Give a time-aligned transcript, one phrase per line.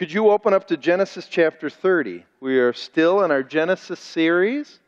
[0.00, 2.24] Could you open up to Genesis chapter 30?
[2.40, 4.78] We are still in our Genesis series.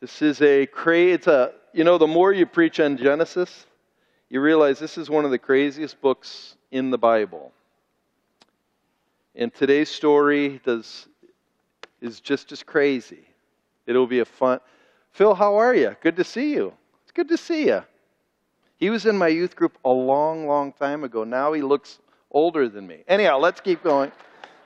[0.00, 3.66] This is a crazy, it's a, you know, the more you preach on Genesis,
[4.30, 7.52] you realize this is one of the craziest books in the Bible.
[9.34, 11.06] And today's story does,
[12.00, 13.26] is just as crazy.
[13.86, 14.60] It'll be a fun.
[15.12, 15.94] Phil, how are you?
[16.02, 16.72] Good to see you.
[17.02, 17.82] It's good to see you.
[18.78, 21.24] He was in my youth group a long, long time ago.
[21.24, 21.98] Now he looks
[22.30, 23.04] older than me.
[23.08, 24.12] Anyhow, let's keep going.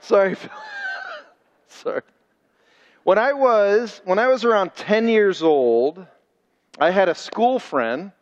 [0.01, 0.37] Sorry.
[1.69, 2.03] Sorry.
[3.05, 6.07] When I was when I was around 10 years old,
[6.79, 8.13] I had a school friend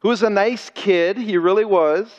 [0.00, 2.12] who was a nice kid, he really was,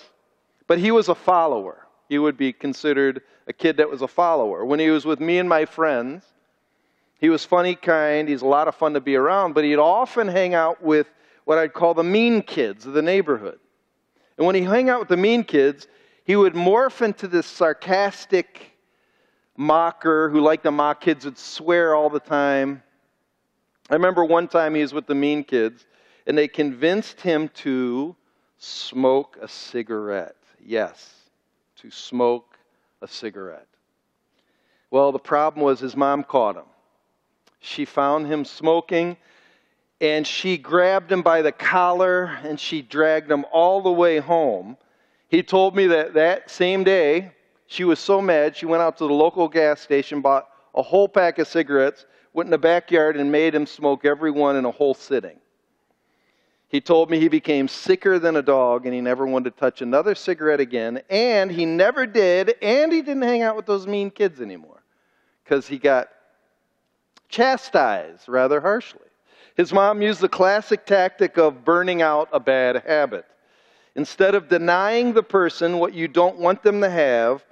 [0.68, 1.86] but he was a follower.
[2.10, 4.66] He would be considered a kid that was a follower.
[4.66, 6.26] When he was with me and my friends,
[7.20, 10.27] he was funny, kind, he's a lot of fun to be around, but he'd often
[10.27, 11.08] hang out with
[11.46, 13.60] what I'd call the mean kids of the neighborhood.
[14.38, 15.88] And when he hung out with the mean kids,
[16.23, 18.72] he would morph into this sarcastic
[19.58, 22.82] mocker who liked to mock kids, would swear all the time.
[23.90, 25.85] I remember one time he was with the mean kids,
[26.26, 28.16] and they convinced him to
[28.57, 30.38] smoke a cigarette.
[30.66, 31.13] Yes,
[31.77, 32.57] to smoke
[33.01, 33.68] a cigarette.
[34.90, 36.66] Well, the problem was his mom caught him.
[37.60, 39.18] She found him smoking,
[39.99, 44.77] and she grabbed him by the collar and she dragged him all the way home.
[45.34, 47.31] He told me that that same day,
[47.65, 51.09] she was so mad, she went out to the local gas station, bought a whole
[51.09, 54.70] pack of cigarettes, went in the backyard, and made him smoke every one in a
[54.70, 55.39] whole sitting.
[56.67, 59.81] He told me he became sicker than a dog and he never wanted to touch
[59.81, 61.01] another cigarette again.
[61.09, 64.84] And he never did, and he didn't hang out with those mean kids anymore
[65.44, 66.09] because he got
[67.28, 69.01] chastised rather harshly.
[69.57, 73.25] His mom used the classic tactic of burning out a bad habit.
[73.96, 77.44] Instead of denying the person what you don't want them to have,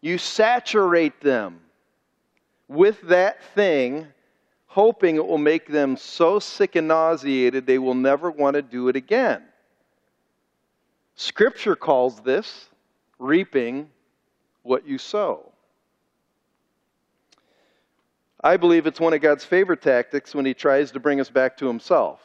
[0.00, 1.60] you saturate them
[2.68, 4.06] with that thing,
[4.66, 8.88] hoping it will make them so sick and nauseated they will never want to do
[8.88, 9.42] it again.
[11.14, 12.68] Scripture calls this
[13.18, 13.88] reaping
[14.62, 15.52] what you sow.
[18.42, 21.56] I believe it's one of God's favorite tactics when He tries to bring us back
[21.58, 22.20] to Himself.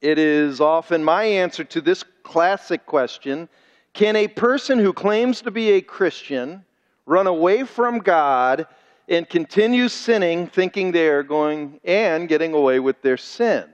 [0.00, 3.48] It is often my answer to this classic question
[3.92, 6.64] Can a person who claims to be a Christian
[7.04, 8.66] run away from God
[9.08, 13.64] and continue sinning, thinking they are going and getting away with their sin?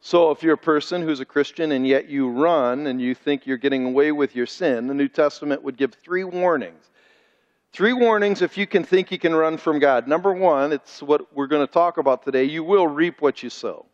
[0.00, 3.46] So, if you're a person who's a Christian and yet you run and you think
[3.46, 6.90] you're getting away with your sin, the New Testament would give three warnings.
[7.72, 10.08] Three warnings if you can think you can run from God.
[10.08, 12.44] Number one, it's what we're going to talk about today.
[12.44, 13.84] You will reap what you sow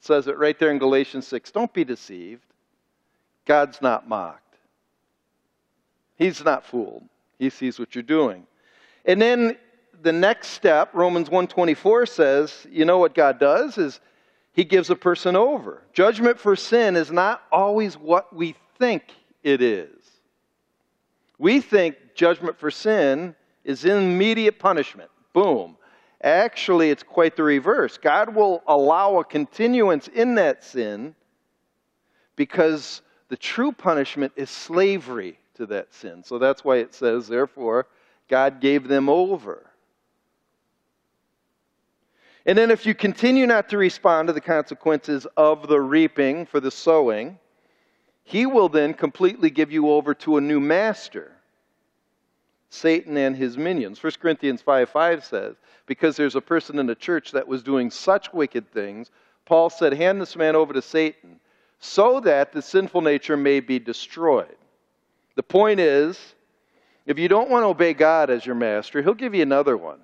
[0.00, 1.50] says it right there in Galatians 6.
[1.50, 2.44] Don't be deceived.
[3.44, 4.42] God's not mocked.
[6.16, 7.04] He's not fooled.
[7.38, 8.46] He sees what you're doing.
[9.04, 9.56] And then
[10.02, 14.00] the next step, Romans 124 says, you know what God does is
[14.52, 15.82] he gives a person over.
[15.92, 19.04] Judgment for sin is not always what we think
[19.42, 19.90] it is.
[21.38, 23.34] We think judgment for sin
[23.64, 25.10] is immediate punishment.
[25.32, 25.76] Boom.
[26.26, 27.98] Actually, it's quite the reverse.
[27.98, 31.14] God will allow a continuance in that sin
[32.34, 36.24] because the true punishment is slavery to that sin.
[36.24, 37.86] So that's why it says, therefore,
[38.28, 39.70] God gave them over.
[42.44, 46.58] And then, if you continue not to respond to the consequences of the reaping for
[46.58, 47.38] the sowing,
[48.24, 51.35] he will then completely give you over to a new master
[52.70, 54.02] Satan and his minions.
[54.02, 55.56] 1 Corinthians 5 5 says,
[55.86, 59.10] because there's a person in the church that was doing such wicked things,
[59.44, 61.40] Paul said, Hand this man over to Satan
[61.78, 64.56] so that the sinful nature may be destroyed.
[65.36, 66.18] The point is,
[67.04, 70.00] if you don't want to obey God as your master, he'll give you another one.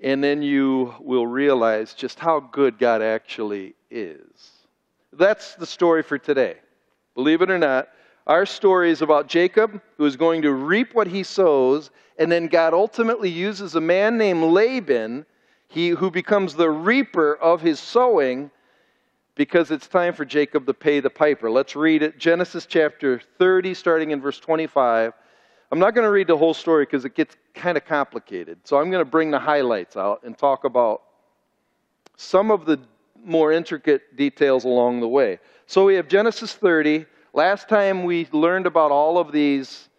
[0.00, 4.50] And then you will realize just how good God actually is.
[5.12, 6.56] That's the story for today.
[7.14, 7.88] Believe it or not,
[8.26, 12.48] our story is about Jacob, who is going to reap what he sows, and then
[12.48, 15.24] God ultimately uses a man named Laban,
[15.68, 18.50] he, who becomes the reaper of his sowing,
[19.36, 21.50] because it's time for Jacob to pay the piper.
[21.50, 25.12] Let's read it Genesis chapter 30, starting in verse 25.
[25.70, 28.58] I'm not going to read the whole story because it gets kind of complicated.
[28.64, 31.02] So I'm going to bring the highlights out and talk about
[32.16, 32.80] some of the
[33.24, 35.38] more intricate details along the way.
[35.66, 37.04] So we have Genesis 30
[37.36, 39.90] Last time we learned about all of these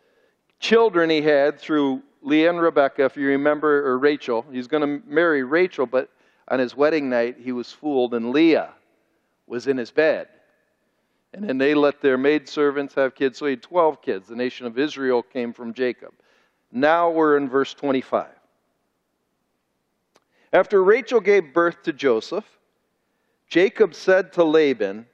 [0.60, 4.44] children he had through Leah and Rebecca, if you remember, or Rachel.
[4.51, 6.10] He's going to marry Rachel, but
[6.48, 8.74] on his wedding night, he was fooled, and Leah
[9.45, 10.30] was in his bed.
[11.31, 14.28] And then they let their maidservants have kids, so he had 12 kids.
[14.30, 16.16] The nation of Israel came from Jacob.
[16.72, 18.30] Now we're in verse 25.
[20.54, 22.50] After Rachel gave birth to Joseph,
[23.48, 25.06] Jacob said to Laban,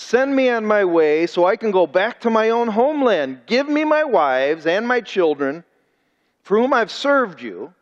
[0.00, 3.40] Send me on my way so I can go back to my own homeland.
[3.46, 5.64] Give me my wives and my children,
[6.44, 7.74] for whom I've served you,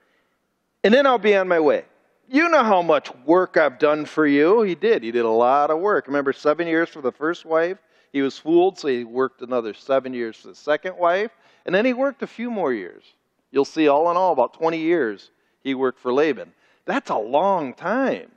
[0.83, 1.85] and then I'll be on my way.
[2.27, 4.63] You know how much work I've done for you.
[4.63, 5.03] He did.
[5.03, 6.07] He did a lot of work.
[6.07, 7.77] Remember, seven years for the first wife.
[8.15, 11.33] He was fooled, so he worked another seven years for the second wife.
[11.67, 13.05] And then he worked a few more years.
[13.51, 15.31] You'll see, all in all, about 20 years
[15.63, 16.51] he worked for Laban.
[16.87, 18.31] That's a long time.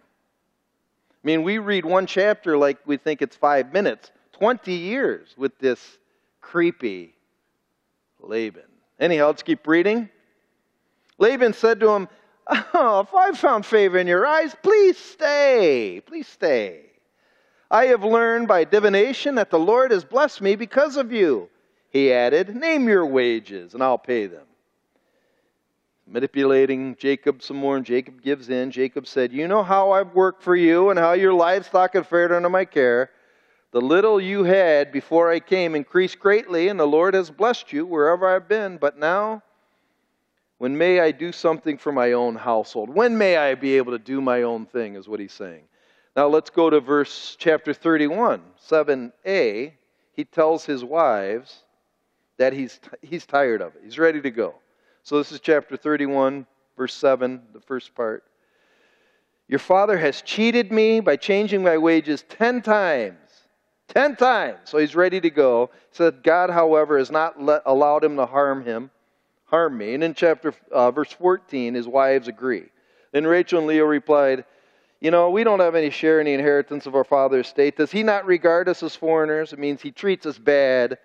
[1.24, 5.57] I mean, we read one chapter like we think it's five minutes, 20 years with
[5.60, 5.98] this
[6.39, 7.13] creepy
[8.21, 8.63] Laban.
[9.00, 10.10] Anyhow, let's keep reading.
[11.18, 12.07] Laban said to him,
[12.74, 16.01] Oh, if I've found favor in your eyes, please stay.
[16.06, 16.81] Please stay.
[17.69, 21.50] I have learned by divination that the Lord has blessed me because of you.
[21.92, 24.45] He added, Name your wages, and I'll pay them
[26.09, 28.71] manipulating Jacob some more, and Jacob gives in.
[28.71, 32.31] Jacob said, You know how I've worked for you and how your livestock have fared
[32.31, 33.11] under my care.
[33.71, 37.85] The little you had before I came increased greatly, and the Lord has blessed you
[37.85, 38.77] wherever I've been.
[38.77, 39.44] But now,
[40.57, 42.89] when may I do something for my own household?
[42.89, 45.63] When may I be able to do my own thing, is what he's saying.
[46.15, 49.73] Now let's go to verse chapter 31, 7a.
[50.13, 51.63] He tells his wives
[52.38, 54.55] that he's, he's tired of it, he's ready to go.
[55.04, 56.46] So this is chapter 31,
[56.78, 58.24] verse 7, the first part.
[59.48, 63.18] Your father has cheated me by changing my wages 10 times.
[63.90, 64.60] 10 times.
[64.66, 65.72] So he's ready to go.
[65.92, 68.92] He said, God, however, has not let, allowed him to harm him,
[69.46, 69.96] harm me.
[69.96, 72.66] And in chapter uh, verse 14, his wives agree.
[73.12, 74.46] Then Rachel and Leah replied,
[75.01, 77.75] You know, we don't have any share in the inheritance of our father's estate.
[77.75, 79.51] Does he not regard us as foreigners?
[79.51, 81.00] It means he treats us bad.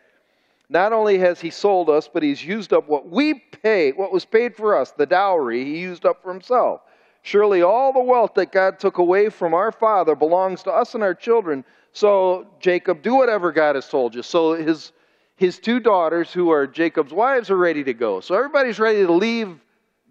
[0.69, 4.25] Not only has he sold us, but he's used up what we pay, what was
[4.25, 6.81] paid for us, the dowry, he used up for himself.
[7.23, 11.03] Surely all the wealth that God took away from our father belongs to us and
[11.03, 11.65] our children.
[11.93, 14.23] So, Jacob, do whatever God has told you.
[14.23, 14.93] So, his,
[15.37, 18.21] his two daughters, who are Jacob's wives, are ready to go.
[18.21, 19.59] So, everybody's ready to leave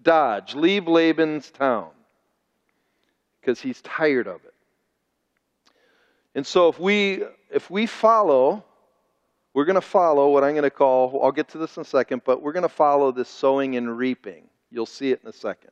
[0.02, 1.90] Dodge, leave Laban's town,
[3.40, 4.54] because he's tired of it.
[6.36, 8.64] And so, if we, if we follow
[9.54, 11.86] we're going to follow what I'm going to call, I'll get to this in a
[11.86, 14.48] second, but we're going to follow this sowing and reaping.
[14.72, 15.72] You'll see it in a second.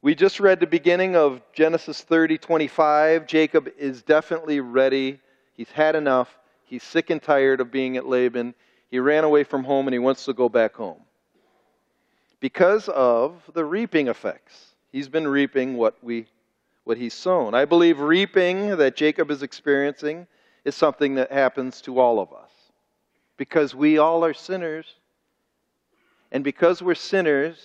[0.00, 3.26] We just read the beginning of Genesis 30 25.
[3.26, 5.20] Jacob is definitely ready.
[5.54, 6.38] He's had enough.
[6.62, 8.54] He's sick and tired of being at Laban.
[8.90, 11.00] He ran away from home and he wants to go back home.
[12.38, 14.66] Because of the reaping effects.
[14.92, 16.26] He's been reaping what we
[16.84, 17.54] what he's sown.
[17.54, 20.26] I believe reaping that Jacob is experiencing
[20.64, 22.47] is something that happens to all of us
[23.38, 24.84] because we all are sinners.
[26.30, 27.58] And because we're sinners,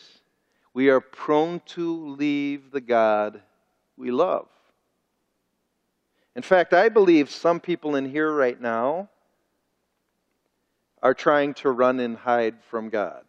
[0.73, 3.41] we are prone to leave the God
[3.97, 4.47] we love.
[6.37, 9.09] In fact, I believe some people in here right now
[11.01, 13.25] are trying to run and hide from God.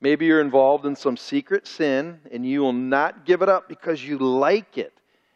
[0.00, 4.04] Maybe you're involved in some secret sin and you will not give it up because
[4.04, 4.92] you like it.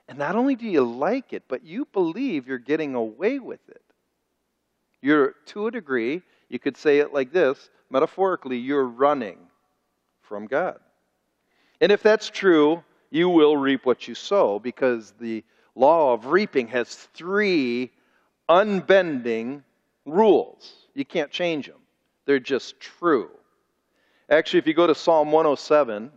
[0.09, 3.83] And not only do you like it, but you believe you're getting away with it.
[5.03, 9.37] You're, to a degree, you could say it like this metaphorically, you're running
[10.23, 10.79] from God.
[11.81, 16.69] And if that's true, you will reap what you sow because the law of reaping
[16.69, 17.91] has three
[18.49, 19.63] unbending
[20.07, 20.73] rules.
[20.95, 21.81] You can't change them,
[22.25, 23.31] they're just true.
[24.31, 26.11] Actually, if you go to Psalm 107,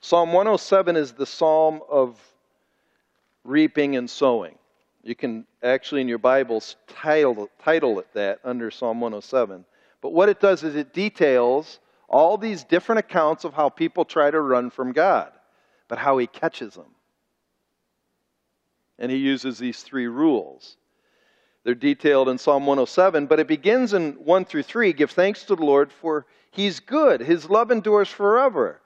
[0.00, 2.18] Psalm 107 is the psalm of
[3.44, 4.56] reaping and sowing.
[5.02, 9.64] You can actually, in your Bibles, title, title it that under Psalm 107.
[10.00, 14.30] But what it does is it details all these different accounts of how people try
[14.30, 15.32] to run from God,
[15.88, 16.94] but how He catches them.
[18.98, 20.76] And He uses these three rules.
[21.64, 25.56] They're detailed in Psalm 107, but it begins in 1 through 3 Give thanks to
[25.56, 28.80] the Lord, for He's good, His love endures forever.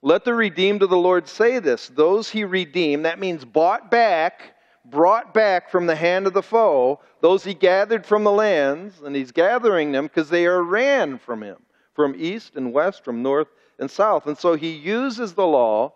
[0.00, 4.54] Let the redeemed of the Lord say this those He redeemed, that means bought back
[4.84, 9.14] brought back from the hand of the foe those he gathered from the lands, and
[9.14, 11.56] he's gathering them because they are ran from him,
[11.94, 13.46] from east and west, from north
[13.78, 14.26] and south.
[14.26, 15.92] And so he uses the law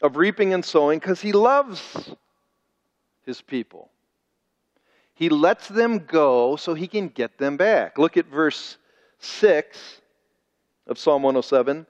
[0.00, 2.14] of reaping and sowing because he loves
[3.26, 3.90] his people.
[5.12, 7.98] He lets them go so he can get them back.
[7.98, 8.78] Look at verse
[9.18, 10.00] 6
[10.86, 11.86] of Psalm 107.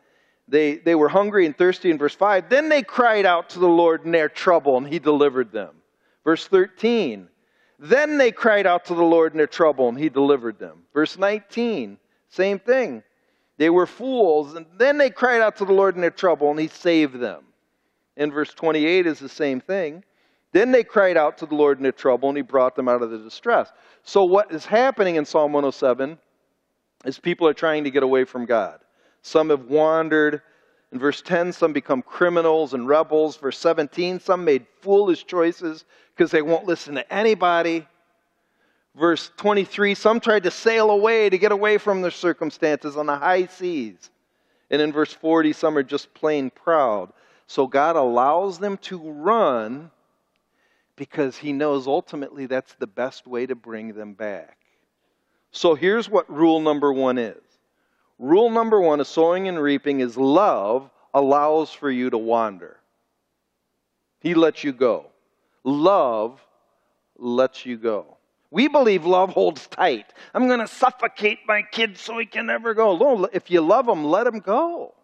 [0.49, 2.49] They, they were hungry and thirsty in verse 5.
[2.49, 5.78] Then they cried out to the Lord in their trouble, and he delivered them.
[6.29, 7.27] Verse 13
[7.79, 10.83] Then they cried out to the Lord in their trouble, and he delivered them.
[10.93, 11.97] Verse 19,
[12.29, 13.03] same thing.
[13.57, 16.61] They were fools, and then they cried out to the Lord in their trouble, and
[16.61, 17.45] he saved them.
[18.19, 20.05] In verse 28 is the same thing.
[20.53, 23.01] Then they cried out to the Lord in their trouble, and he brought them out
[23.01, 23.73] of the distress.
[24.03, 26.19] So, what is happening in Psalm 107
[27.07, 28.81] is people are trying to get away from God.
[29.23, 30.43] Some have wandered.
[30.93, 33.37] In verse 10, some become criminals and rebels.
[33.37, 37.87] Verse 17, some made foolish choices because they won't listen to anybody.
[38.97, 43.17] Verse 23, some tried to sail away to get away from their circumstances on the
[43.17, 44.11] high seas.
[44.71, 47.13] And in verse 40, some are just plain proud.
[47.47, 49.91] So God allows them to run
[50.97, 54.59] because He knows ultimately that's the best way to bring them back.
[55.51, 57.48] So here's what rule number one is
[58.19, 62.77] Rule number one of sowing and reaping is love allows for you to wander.
[64.21, 65.07] He lets you go.
[65.63, 66.41] Love
[67.17, 68.17] lets you go.
[68.51, 70.07] We believe love holds tight.
[70.35, 72.97] I'm going to suffocate my kids so he can never go.
[72.97, 74.95] No, if you love them, let them go.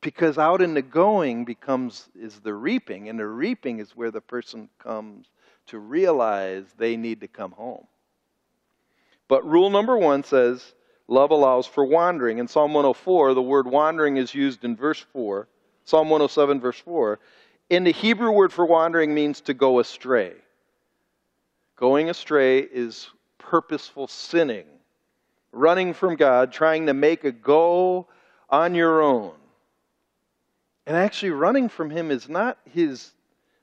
[0.00, 4.20] Because out in the going becomes is the reaping, and the reaping is where the
[4.20, 5.26] person comes
[5.66, 7.86] to realize they need to come home.
[9.28, 10.74] But rule number one says
[11.08, 12.38] love allows for wandering.
[12.38, 15.48] In Psalm 104, the word wandering is used in verse 4.
[15.84, 17.18] Psalm 107, verse 4.
[17.70, 20.32] In the Hebrew word for wandering means to go astray.
[21.76, 24.66] Going astray is purposeful sinning,
[25.52, 28.06] running from God, trying to make a go
[28.48, 29.32] on your own.
[30.86, 33.12] And actually, running from Him is not His,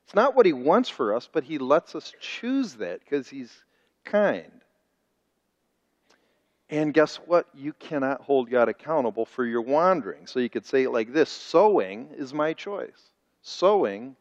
[0.05, 3.51] it's not what He wants for us, but He lets us choose that because He's
[4.03, 4.60] kind.
[6.71, 7.47] And guess what?
[7.53, 10.25] You cannot hold God accountable for your wandering.
[10.25, 13.11] So you could say it like this Sowing is my choice.
[13.41, 14.15] Sowing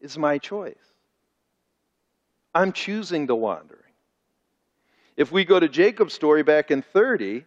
[0.00, 0.76] is my choice.
[2.54, 3.80] I'm choosing the wandering.
[5.16, 7.44] If we go to Jacob's story back in 30,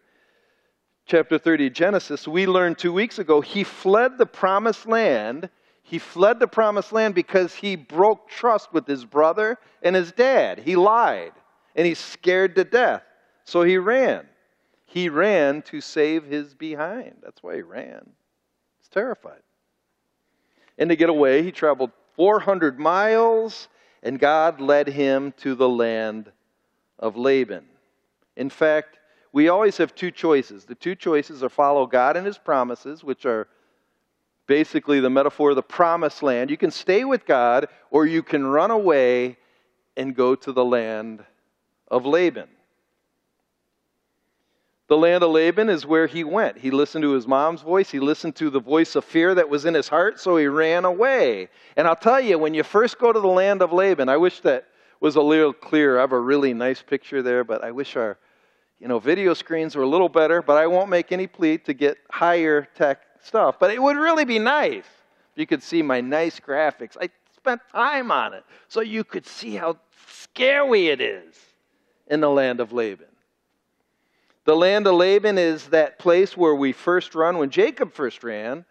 [1.05, 5.49] chapter 30 of Genesis, we learned two weeks ago he fled the promised land.
[5.81, 10.59] He fled the promised land because he broke trust with his brother and his dad.
[10.59, 11.31] He lied
[11.73, 13.03] and he's scared to death.
[13.45, 14.25] So he ran.
[14.85, 17.17] He ran to save his behind.
[17.23, 18.09] That's why he ran.
[18.79, 19.41] He's terrified.
[20.77, 23.67] And to get away, he traveled 400 miles,
[24.01, 26.31] and God led him to the land
[26.99, 27.65] of Laban.
[28.35, 28.99] In fact,
[29.31, 30.65] we always have two choices.
[30.65, 33.47] The two choices are follow God and his promises, which are
[34.47, 36.49] basically the metaphor of the promised land.
[36.49, 39.37] You can stay with God, or you can run away
[39.97, 41.23] and go to the land
[41.87, 42.47] of Laban.
[44.87, 46.57] The land of Laban is where he went.
[46.57, 47.89] He listened to his mom's voice.
[47.89, 50.83] He listened to the voice of fear that was in his heart, so he ran
[50.83, 51.49] away.
[51.77, 54.41] And I'll tell you, when you first go to the land of Laban, I wish
[54.41, 54.67] that
[54.99, 55.97] was a little clearer.
[55.97, 58.17] I have a really nice picture there, but I wish our
[58.83, 61.73] you know, video screens were a little better, but I won't make any plea to
[61.73, 63.57] get higher tech stuff.
[63.57, 66.97] But it would really be nice if you could see my nice graphics.
[66.99, 71.33] I spent time on it so you could see how scary it is
[72.07, 73.07] in the land of Laban.
[74.45, 77.37] The land of Laban is that place where we first run.
[77.37, 78.65] When Jacob first ran,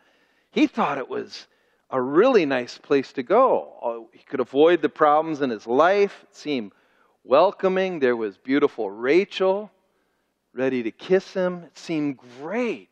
[0.51, 1.47] he thought it was
[1.91, 3.73] a really nice place to go.
[3.83, 6.25] Uh, he could avoid the problems in his life.
[6.25, 6.73] It seemed
[7.25, 7.99] welcoming.
[7.99, 9.71] There was beautiful Rachel
[10.55, 11.65] ready to kiss him.
[11.65, 12.91] It seemed great.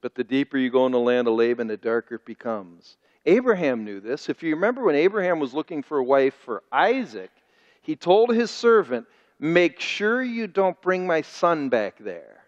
[0.00, 2.96] But the deeper you go in the land of Laban, the darker it becomes.
[3.26, 4.28] Abraham knew this.
[4.28, 7.30] If you remember when Abraham was looking for a wife for Isaac,
[7.82, 9.06] he told his servant,
[9.42, 12.44] Make sure you don't bring my son back there.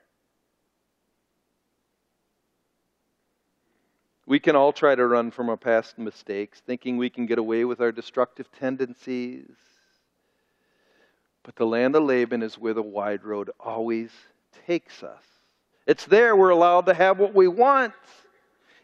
[4.26, 7.64] We can all try to run from our past mistakes, thinking we can get away
[7.64, 9.48] with our destructive tendencies.
[11.42, 14.10] But the land of Laban is where the wide road always
[14.66, 15.24] takes us.
[15.86, 17.94] It's there we're allowed to have what we want.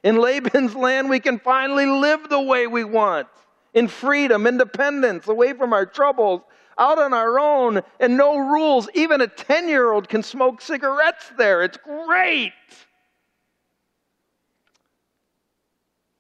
[0.03, 3.29] In Laban's land, we can finally live the way we want
[3.75, 6.41] in freedom, independence, away from our troubles,
[6.79, 8.89] out on our own and no rules.
[8.95, 11.63] Even a 10 year old can smoke cigarettes there.
[11.63, 12.53] It's great.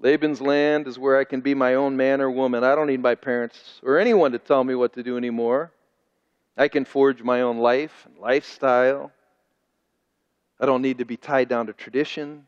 [0.00, 2.62] Laban's land is where I can be my own man or woman.
[2.62, 5.72] I don't need my parents or anyone to tell me what to do anymore.
[6.56, 9.12] I can forge my own life and lifestyle.
[10.60, 12.46] I don't need to be tied down to tradition.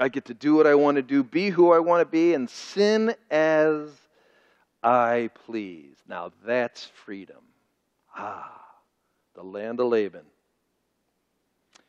[0.00, 2.34] I get to do what I want to do, be who I want to be,
[2.34, 3.90] and sin as
[4.82, 5.96] I please.
[6.08, 7.42] Now that's freedom.
[8.16, 8.60] Ah,
[9.34, 10.24] the land of Laban.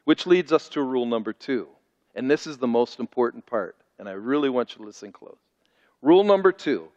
[0.05, 1.67] Which leads us to rule number two.
[2.15, 3.75] And this is the most important part.
[4.00, 5.38] And I really want you to listen close.
[6.01, 6.89] Rule number two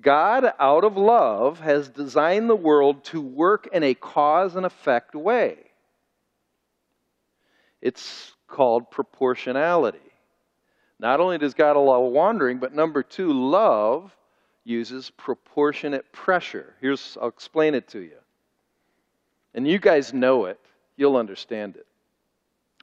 [0.00, 5.14] God, out of love, has designed the world to work in a cause and effect
[5.14, 5.58] way.
[7.82, 9.98] It's called proportionality.
[10.98, 14.16] Not only does God allow wandering, but number two, love
[14.64, 16.74] uses proportionate pressure.
[16.80, 18.18] Here's, I'll explain it to you.
[19.54, 20.60] And you guys know it,
[20.96, 21.86] you'll understand it.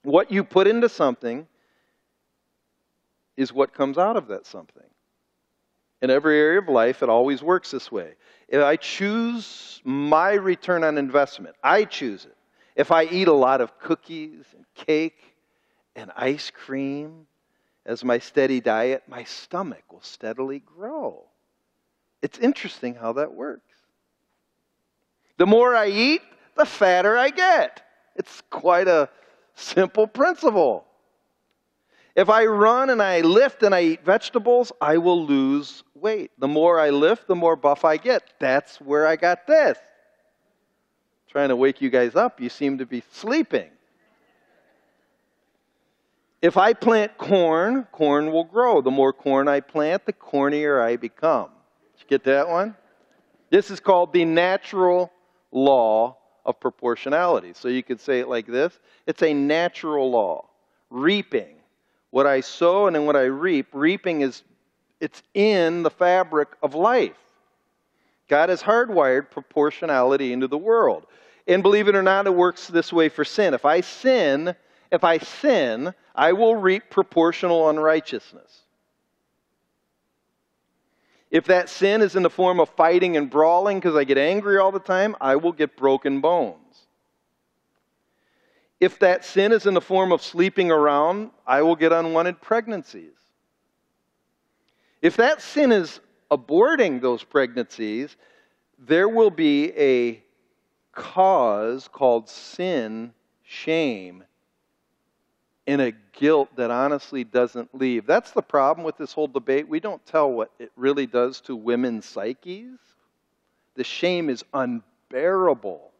[0.03, 1.47] What you put into something
[3.37, 4.83] is what comes out of that something.
[6.01, 8.13] In every area of life, it always works this way.
[8.47, 12.35] If I choose my return on investment, I choose it.
[12.75, 15.19] If I eat a lot of cookies and cake
[15.95, 17.27] and ice cream
[17.85, 21.28] as my steady diet, my stomach will steadily grow.
[22.21, 23.63] It's interesting how that works.
[25.37, 26.21] The more I eat,
[26.55, 27.81] the fatter I get.
[28.15, 29.09] It's quite a
[29.55, 30.85] simple principle.
[32.15, 36.31] If I run and I lift and I eat vegetables, I will lose weight.
[36.37, 38.33] The more I lift, the more buff I get.
[38.39, 39.77] That's where I got this.
[41.29, 42.41] Trying to wake you guys up.
[42.41, 43.69] You seem to be sleeping.
[46.41, 48.81] If I plant corn, corn will grow.
[48.81, 51.49] The more corn I plant, the cornier I become.
[52.09, 52.75] Get that one?
[53.51, 55.11] This is called the natural
[55.51, 57.53] law of proportionality.
[57.53, 60.45] So you could say it like this it's a natural law.
[60.89, 61.55] Reaping.
[62.09, 64.41] What I sow and then what I reap, reaping is
[64.99, 67.15] it's in the fabric of life.
[68.27, 71.05] God has hardwired proportionality into the world.
[71.47, 73.53] And believe it or not, it works this way for sin.
[73.53, 74.55] If I sin,
[74.91, 78.61] if I sin, I will reap proportional unrighteousness.
[81.31, 84.57] If that sin is in the form of fighting and brawling because I get angry
[84.57, 86.55] all the time, I will get broken bones.
[88.79, 93.13] If that sin is in the form of sleeping around, I will get unwanted pregnancies.
[95.01, 95.99] If that sin is
[96.31, 98.15] aborting those pregnancies,
[98.77, 100.23] there will be a
[100.93, 104.23] cause called sin, shame,
[105.69, 108.07] and a guilt that honestly doesn't leave.
[108.07, 109.69] That's the problem with this whole debate.
[109.69, 112.79] We don't tell what it really does to women's psyches.
[113.75, 115.91] The shame is unbearable.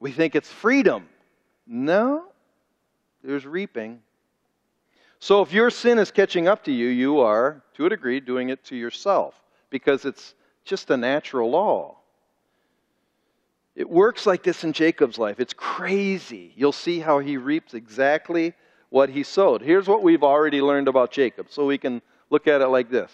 [0.00, 1.08] We think it's freedom.
[1.68, 2.24] No,
[3.22, 4.00] there's reaping.
[5.20, 8.48] So if your sin is catching up to you, you are, to a degree, doing
[8.48, 11.96] it to yourself because it's just a natural law.
[13.76, 15.38] It works like this in Jacob's life.
[15.38, 16.50] It's crazy.
[16.56, 18.54] You'll see how he reaps exactly
[18.88, 19.60] what he sowed.
[19.60, 23.12] Here's what we've already learned about Jacob, so we can look at it like this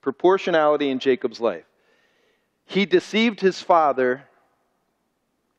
[0.00, 1.64] proportionality in Jacob's life.
[2.64, 4.22] He deceived his father.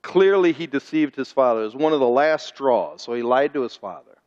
[0.01, 1.61] Clearly, he deceived his father.
[1.61, 4.17] It was one of the last straws, so he lied to his father.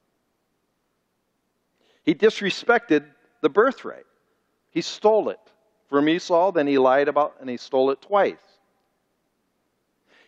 [2.05, 3.07] He disrespected
[3.41, 4.07] the birthright.
[4.71, 5.41] He stole it
[5.89, 8.54] from Esau, then he lied about and he stole it twice.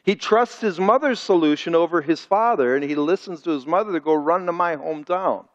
[0.07, 3.99] He trusts his mother's solution over his father, and he listens to his mother to
[3.99, 5.47] go run to my hometown.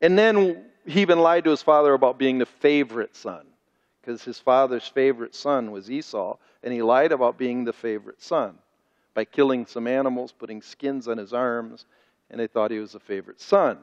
[0.00, 3.44] And then he even lied to his father about being the favorite son,
[4.00, 8.56] because his father's favorite son was Esau, and he lied about being the favorite son
[9.12, 11.84] by killing some animals, putting skins on his arms,
[12.30, 13.76] and they thought he was the favorite son.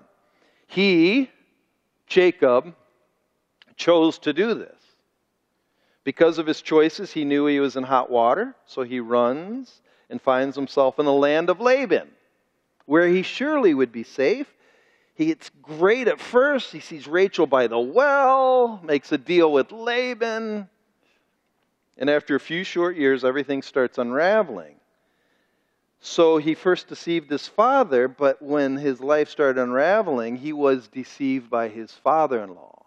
[0.66, 1.30] He,
[2.08, 2.74] Jacob,
[3.76, 4.89] chose to do this.
[6.10, 10.20] Because of his choices, he knew he was in hot water, so he runs and
[10.20, 12.10] finds himself in the land of Laban,
[12.88, 14.52] where he surely would be safe.
[15.14, 16.72] He gets great at first.
[16.72, 20.68] He sees Rachel by the well, makes a deal with Laban.
[21.96, 24.78] And after a few short years, everything starts unraveling.
[26.00, 31.52] So he first deceived his father, but when his life started unraveling, he was deceived
[31.52, 32.79] by his father in law.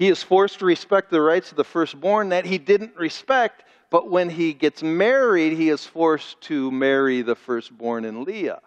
[0.00, 4.10] He is forced to respect the rights of the firstborn that he didn't respect, but
[4.10, 8.62] when he gets married, he is forced to marry the firstborn in Leah,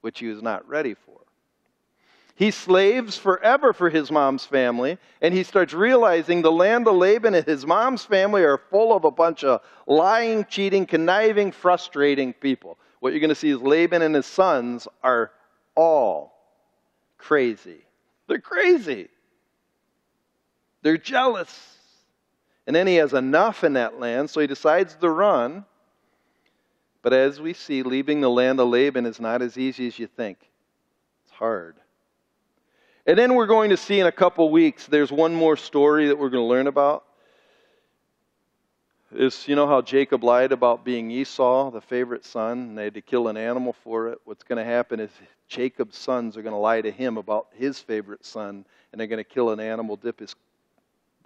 [0.00, 1.20] which he was not ready for.
[2.34, 7.34] He slaves forever for his mom's family, and he starts realizing the land of Laban
[7.34, 12.78] and his mom's family are full of a bunch of lying, cheating, conniving, frustrating people.
[12.98, 15.30] What you're going to see is Laban and his sons are
[15.76, 16.34] all
[17.16, 17.82] crazy.
[18.26, 19.08] They're crazy.
[20.84, 21.76] They're jealous.
[22.66, 25.64] And then he has enough in that land, so he decides to run.
[27.02, 30.06] But as we see, leaving the land of Laban is not as easy as you
[30.06, 30.38] think.
[31.24, 31.76] It's hard.
[33.06, 36.18] And then we're going to see in a couple weeks, there's one more story that
[36.18, 37.04] we're going to learn about.
[39.12, 42.94] Is you know how Jacob lied about being Esau, the favorite son, and they had
[42.94, 44.18] to kill an animal for it?
[44.24, 45.10] What's going to happen is
[45.48, 49.22] Jacob's sons are going to lie to him about his favorite son, and they're going
[49.22, 50.34] to kill an animal, dip his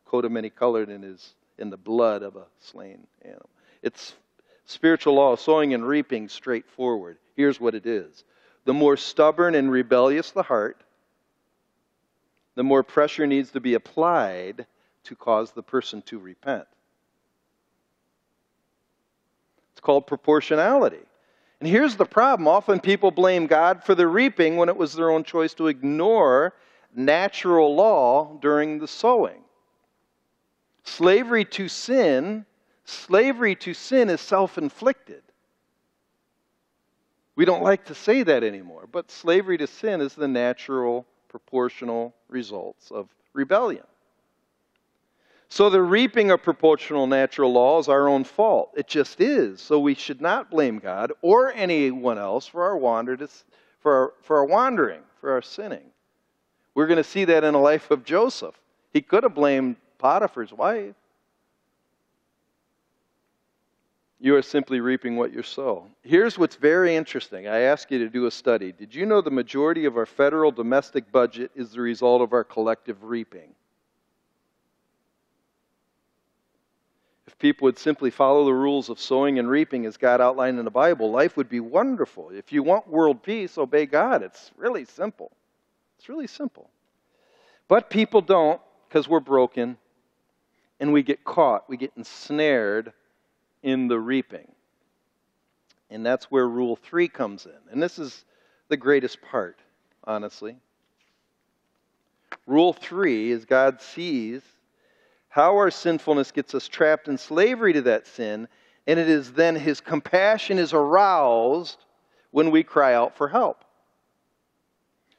[0.09, 3.51] coat of many colored in his in the blood of a slain animal.
[3.83, 4.15] It's
[4.65, 7.19] spiritual law, sowing and reaping straightforward.
[7.37, 8.25] Here's what it is.
[8.65, 10.83] The more stubborn and rebellious the heart,
[12.55, 14.67] the more pressure needs to be applied
[15.05, 16.67] to cause the person to repent.
[19.73, 20.99] It's called proportionality.
[21.61, 25.11] And here's the problem often people blame God for the reaping when it was their
[25.11, 26.55] own choice to ignore
[26.95, 29.43] natural law during the sowing.
[30.89, 32.45] Slavery to sin,
[32.85, 35.23] slavery to sin is self-inflicted.
[37.37, 42.15] We don't like to say that anymore, but slavery to sin is the natural proportional
[42.29, 43.85] results of rebellion.
[45.49, 48.73] So the reaping of proportional natural law is our own fault.
[48.77, 49.61] It just is.
[49.61, 53.17] So we should not blame God or anyone else for our wander
[53.81, 55.91] for our, for our wandering, for our sinning.
[56.75, 58.59] We're going to see that in the life of Joseph.
[58.93, 60.95] He could have blamed Potiphar's wife.
[64.21, 65.87] You are simply reaping what you sow.
[66.03, 67.47] Here's what's very interesting.
[67.47, 68.73] I ask you to do a study.
[68.73, 72.43] Did you know the majority of our federal domestic budget is the result of our
[72.43, 73.55] collective reaping?
[77.29, 80.65] If people would simply follow the rules of sowing and reaping as God outlined in
[80.65, 82.31] the Bible, life would be wonderful.
[82.31, 84.25] If you want world peace, obey God.
[84.25, 85.31] It's really simple.
[85.99, 86.71] It's really simple.
[87.69, 89.77] But people don't because we're broken
[90.81, 92.93] and we get caught, we get ensnared
[93.63, 94.49] in the reaping.
[95.91, 97.73] And that's where Rule 3 comes in.
[97.73, 98.25] And this is
[98.69, 99.59] the greatest part,
[100.05, 100.57] honestly.
[102.47, 104.43] Rule 3 is God sees
[105.29, 108.49] how our sinfulness gets us trapped in slavery to that sin,
[108.87, 111.85] and it is then His compassion is aroused
[112.31, 113.65] when we cry out for help.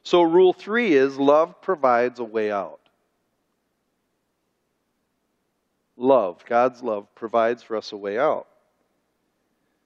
[0.02, 2.79] So, rule 3 is love provides a way out.
[6.00, 8.46] Love, God's love, provides for us a way out.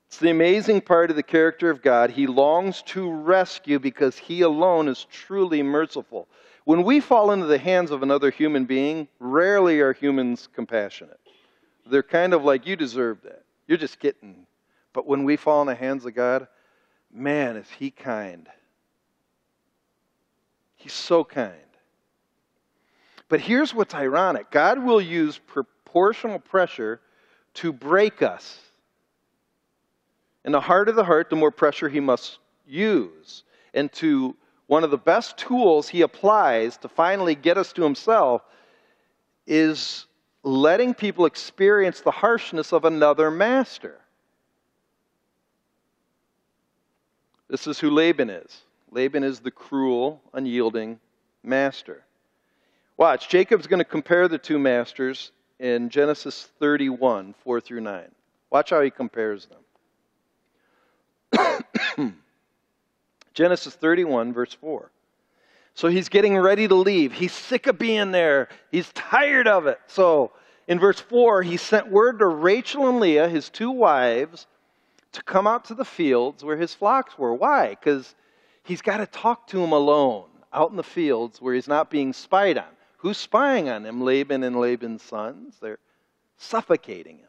[0.06, 2.10] It's the amazing part of the character of God.
[2.10, 6.28] He longs to rescue because He alone is truly merciful.
[6.64, 11.18] When we fall into the hands of another human being, rarely are humans compassionate.
[11.86, 13.44] They're kind of like, you deserve that.
[13.66, 14.46] You're just getting.
[14.92, 16.46] But when we fall in the hands of God,
[17.12, 18.48] man, is He kind.
[20.76, 21.54] He's so kind.
[23.28, 25.40] But here's what's ironic God will use
[25.94, 27.00] proportional pressure
[27.54, 28.58] to break us.
[30.44, 33.44] In the heart of the heart, the more pressure he must use.
[33.74, 34.34] And to
[34.66, 38.42] one of the best tools he applies to finally get us to himself
[39.46, 40.06] is
[40.42, 44.00] letting people experience the harshness of another master.
[47.48, 48.62] This is who Laban is.
[48.90, 50.98] Laban is the cruel, unyielding
[51.44, 52.02] master.
[52.96, 55.30] Watch, Jacob's going to compare the two masters
[55.64, 58.04] in Genesis 31, 4 through 9.
[58.50, 59.48] Watch how he compares
[61.32, 62.14] them.
[63.32, 64.90] Genesis 31, verse 4.
[65.72, 67.14] So he's getting ready to leave.
[67.14, 69.80] He's sick of being there, he's tired of it.
[69.86, 70.32] So
[70.68, 74.46] in verse 4, he sent word to Rachel and Leah, his two wives,
[75.12, 77.32] to come out to the fields where his flocks were.
[77.32, 77.70] Why?
[77.70, 78.14] Because
[78.64, 82.12] he's got to talk to them alone out in the fields where he's not being
[82.12, 82.66] spied on.
[83.04, 84.00] Who's spying on him?
[84.00, 85.58] Laban and Laban's sons.
[85.60, 85.78] They're
[86.38, 87.28] suffocating him.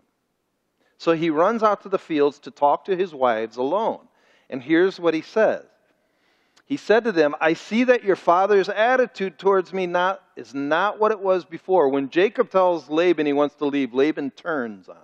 [0.98, 4.08] So he runs out to the fields to talk to his wives alone.
[4.50, 5.66] And here's what he says
[6.66, 10.98] He said to them, I see that your father's attitude towards me not, is not
[10.98, 11.90] what it was before.
[11.90, 14.96] When Jacob tells Laban he wants to leave, Laban turns on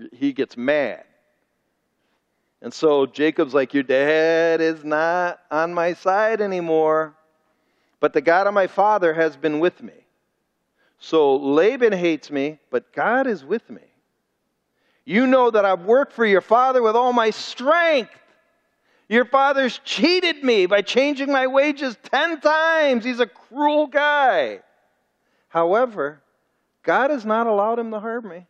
[0.00, 0.08] him.
[0.12, 1.04] He gets mad.
[2.60, 7.14] And so Jacob's like, Your dad is not on my side anymore.
[8.04, 9.94] But the God of my father has been with me.
[10.98, 13.80] So Laban hates me, but God is with me.
[15.06, 18.12] You know that I've worked for your father with all my strength.
[19.08, 23.06] Your father's cheated me by changing my wages 10 times.
[23.06, 24.60] He's a cruel guy.
[25.48, 26.20] However,
[26.82, 28.46] God has not allowed him to harm me.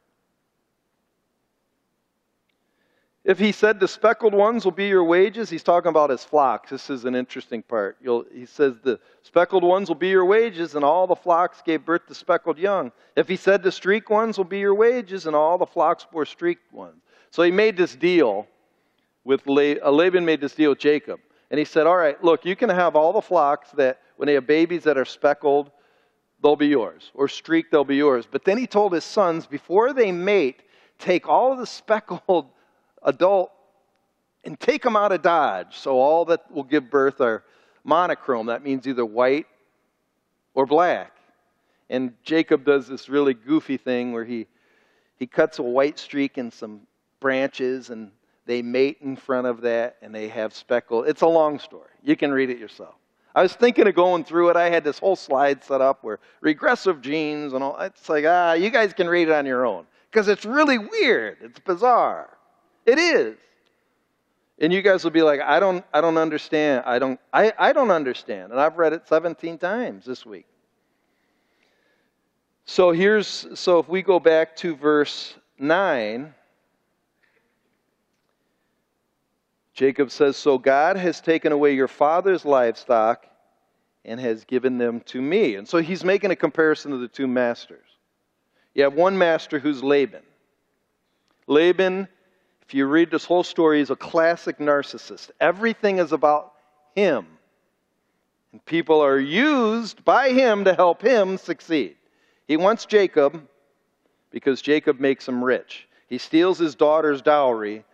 [3.24, 6.68] If he said the speckled ones will be your wages, he's talking about his flocks.
[6.68, 7.96] This is an interesting part.
[8.02, 11.86] You'll, he says the speckled ones will be your wages, and all the flocks gave
[11.86, 12.92] birth to speckled young.
[13.16, 16.26] If he said the streaked ones will be your wages, and all the flocks bore
[16.26, 17.00] streaked ones.
[17.30, 18.46] So he made this deal
[19.24, 21.18] with uh, Laban made this deal with Jacob.
[21.50, 24.34] And he said, All right, look, you can have all the flocks that when they
[24.34, 25.70] have babies that are speckled,
[26.42, 28.28] they'll be yours, or streaked, they'll be yours.
[28.30, 30.62] But then he told his sons, before they mate,
[30.98, 32.50] take all the speckled
[33.04, 33.52] adult
[34.44, 35.76] and take them out of Dodge.
[35.76, 37.44] So all that will give birth are
[37.84, 38.46] monochrome.
[38.46, 39.46] That means either white
[40.54, 41.12] or black.
[41.90, 44.46] And Jacob does this really goofy thing where he,
[45.16, 46.82] he cuts a white streak in some
[47.20, 48.10] branches and
[48.46, 51.04] they mate in front of that and they have speckle.
[51.04, 51.90] It's a long story.
[52.02, 52.94] You can read it yourself.
[53.34, 54.56] I was thinking of going through it.
[54.56, 57.76] I had this whole slide set up where regressive genes and all.
[57.80, 61.38] It's like, ah, you guys can read it on your own because it's really weird.
[61.40, 62.28] It's bizarre.
[62.86, 63.36] It is.
[64.58, 66.84] And you guys will be like, I don't, I don't understand.
[66.86, 68.52] I don't, I, I don't understand.
[68.52, 70.46] And I've read it 17 times this week.
[72.64, 76.32] So here's, so if we go back to verse 9,
[79.74, 83.26] Jacob says, So God has taken away your father's livestock
[84.04, 85.56] and has given them to me.
[85.56, 87.84] And so he's making a comparison of the two masters.
[88.74, 90.22] You have one master who's Laban.
[91.46, 92.08] Laban,
[92.66, 95.30] if you read this whole story, he's a classic narcissist.
[95.40, 96.52] Everything is about
[96.94, 97.26] him.
[98.52, 101.96] And people are used by him to help him succeed.
[102.46, 103.46] He wants Jacob
[104.30, 105.88] because Jacob makes him rich.
[106.08, 107.84] He steals his daughter's dowry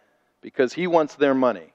[0.40, 1.72] because he wants their money.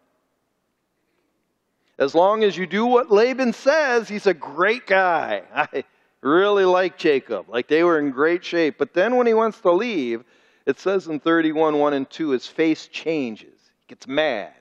[1.97, 5.43] As long as you do what Laban says, he's a great guy.
[5.55, 5.83] I
[6.21, 7.45] really like Jacob.
[7.49, 8.77] Like they were in great shape.
[8.77, 10.23] But then when he wants to leave,
[10.65, 13.59] it says in 31 1 and 2, his face changes.
[13.79, 14.53] He gets mad.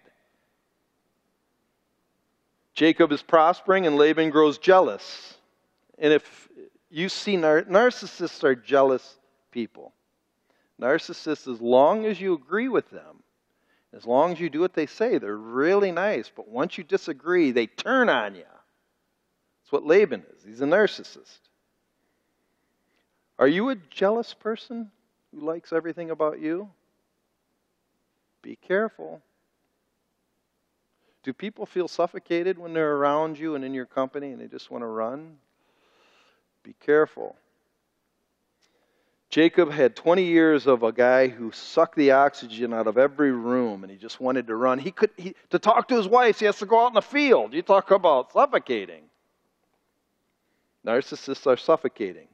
[2.75, 5.35] Jacob is prospering and Laban grows jealous.
[5.99, 6.49] And if
[6.91, 9.17] you see, nar- narcissists are jealous
[9.53, 9.93] people.
[10.81, 13.23] Narcissists, as long as you agree with them,
[13.93, 16.31] as long as you do what they say, they're really nice.
[16.35, 18.43] But once you disagree, they turn on you.
[18.43, 20.45] That's what Laban is.
[20.45, 21.39] He's a narcissist.
[23.39, 24.91] Are you a jealous person
[25.35, 26.71] who likes everything about you?
[28.43, 29.23] Be careful.
[31.23, 34.71] Do people feel suffocated when they're around you and in your company and they just
[34.71, 35.37] want to run?
[36.63, 37.37] Be careful.
[39.31, 43.83] Jacob had 20 years of a guy who sucked the oxygen out of every room
[43.83, 44.79] and he just wanted to run.
[44.79, 47.03] He could he, to talk to his wife, he has to go out in the
[47.03, 47.55] field.
[47.55, 49.03] You talk about suffocating.
[50.87, 52.29] Narcissists are suffocating.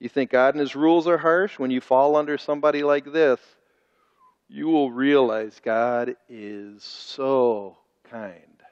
[0.00, 1.58] You think God and his rules are harsh?
[1.58, 3.40] When you fall under somebody like this,
[4.48, 8.62] you will realize God is so kind.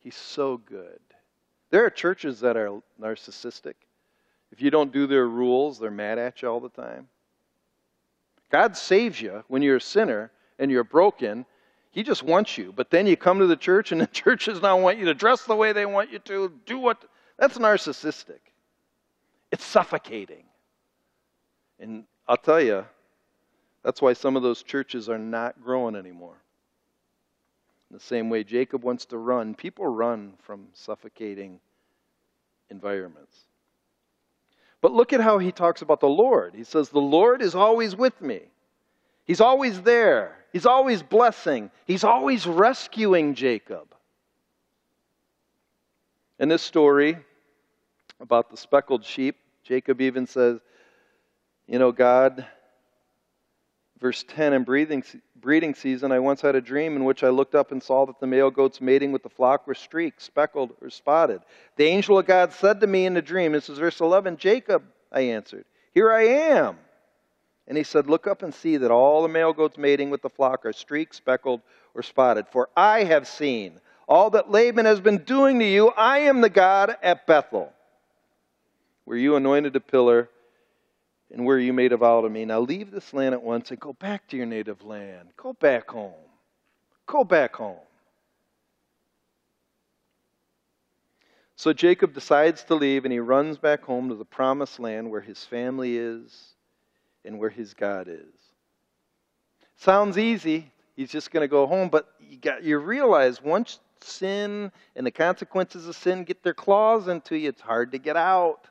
[0.00, 1.00] He's so good.
[1.70, 3.74] There are churches that are narcissistic.
[4.50, 7.08] If you don't do their rules, they're mad at you all the time.
[8.50, 11.44] God saves you when you're a sinner and you're broken.
[11.90, 12.72] He just wants you.
[12.74, 15.44] But then you come to the church and the churches now want you to dress
[15.44, 17.04] the way they want you to, do what.
[17.38, 18.40] That's narcissistic.
[19.50, 20.44] It's suffocating.
[21.80, 22.84] And I'll tell you,
[23.82, 26.36] that's why some of those churches are not growing anymore.
[27.90, 31.60] In the same way Jacob wants to run, people run from suffocating
[32.68, 33.36] environments.
[34.80, 36.54] But look at how he talks about the Lord.
[36.54, 38.42] He says, The Lord is always with me.
[39.24, 40.36] He's always there.
[40.52, 41.70] He's always blessing.
[41.86, 43.94] He's always rescuing Jacob.
[46.38, 47.18] In this story
[48.20, 50.60] about the speckled sheep, Jacob even says,
[51.66, 52.46] You know, God,
[54.00, 55.04] verse 10 in breathing,
[55.36, 58.20] breeding season, I once had a dream in which I looked up and saw that
[58.20, 61.42] the male goats mating with the flock were streaked, speckled, or spotted.
[61.76, 64.82] The angel of God said to me in the dream, this is verse 11, Jacob,
[65.12, 66.78] I answered, Here I am.
[67.66, 70.30] And he said, Look up and see that all the male goats mating with the
[70.30, 71.60] flock are streaked, speckled,
[71.94, 72.46] or spotted.
[72.50, 75.88] For I have seen all that Laban has been doing to you.
[75.88, 77.72] I am the God at Bethel,
[79.08, 80.28] where you anointed a pillar
[81.30, 82.44] and where you made a vow to me.
[82.44, 85.30] Now leave this land at once and go back to your native land.
[85.34, 86.12] Go back home.
[87.06, 87.78] Go back home.
[91.56, 95.22] So Jacob decides to leave and he runs back home to the promised land where
[95.22, 96.52] his family is
[97.24, 98.34] and where his God is.
[99.76, 100.70] Sounds easy.
[100.96, 105.10] He's just going to go home, but you got you realize once sin and the
[105.10, 108.68] consequences of sin get their claws into you, it's hard to get out.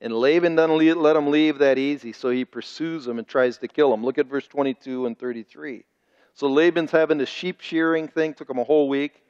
[0.00, 3.68] And Laban doesn't let him leave that easy, so he pursues him and tries to
[3.68, 4.04] kill him.
[4.04, 5.84] Look at verse 22 and 33.
[6.34, 9.22] So Laban's having a sheep shearing thing, took him a whole week.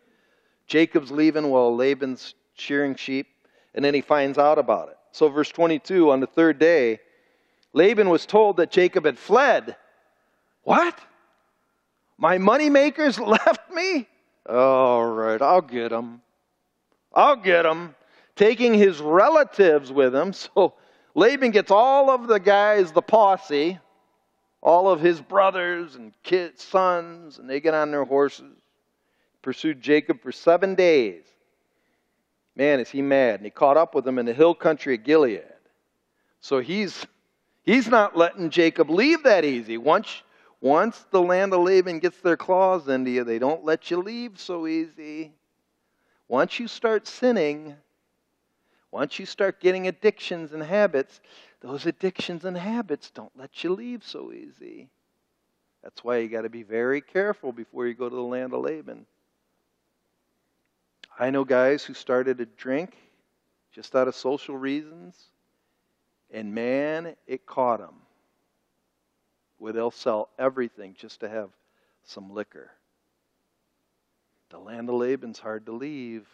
[0.66, 3.29] Jacob's leaving while Laban's shearing sheep,
[3.74, 4.96] and then he finds out about it.
[5.12, 6.98] So, verse 22 on the third day,
[7.72, 9.76] Laban was told that Jacob had fled.
[10.62, 10.98] What?
[12.18, 14.09] My moneymakers left me?
[14.48, 16.22] All right, I'll get them.
[17.14, 17.94] I'll get them
[18.37, 20.33] taking his relatives with him.
[20.55, 20.75] So
[21.14, 23.79] Laban gets all of the guys, the posse,
[24.62, 28.53] all of his brothers and kids, sons, and they get on their horses.
[29.40, 31.22] Pursued Jacob for seven days.
[32.55, 33.37] Man, is he mad.
[33.37, 35.44] And he caught up with him in the hill country of Gilead.
[36.40, 37.07] So he's
[37.62, 39.79] he's not letting Jacob leave that easy.
[39.79, 40.22] Once
[40.61, 44.38] once the land of Laban gets their claws into you, they don't let you leave
[44.38, 45.33] so easy.
[46.29, 47.77] Once you start sinning,
[48.90, 51.20] once you start getting addictions and habits,
[51.61, 54.88] those addictions and habits don't let you leave so easy.
[55.83, 58.61] That's why you got to be very careful before you go to the land of
[58.61, 59.07] Laban.
[61.18, 62.96] I know guys who started to drink
[63.72, 65.16] just out of social reasons,
[66.31, 67.94] and man, it caught them.
[69.59, 71.51] Where they'll sell everything just to have
[72.05, 72.70] some liquor.
[74.51, 76.27] The land of Laban's hard to leave.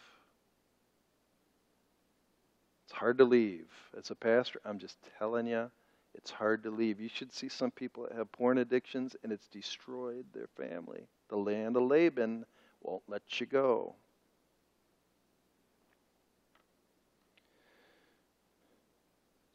[2.93, 3.65] It's hard to leave.
[3.97, 5.71] As a pastor, I'm just telling you,
[6.13, 7.01] it's hard to leave.
[7.01, 11.07] You should see some people that have porn addictions and it's destroyed their family.
[11.29, 12.45] The land of Laban
[12.83, 13.95] won't let you go.